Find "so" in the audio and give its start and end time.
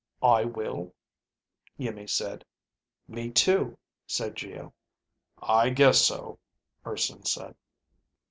6.01-6.39